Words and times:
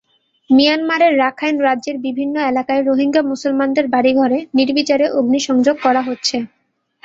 মিয়ানমারের 0.49 1.13
রাখাইন 1.17 1.55
রাজ্যের 1.59 1.97
বিভিন্ন 1.99 2.35
এলাকায় 2.51 2.83
রোহিঙ্গা 2.83 3.21
মুসলমানদের 3.31 3.85
বাড়িঘরে 3.87 4.37
নির্বিচারে 4.57 5.05
অগ্নিসংযোগ 5.11 5.75
করা 5.83 6.01
হচ্ছে। 6.01 6.37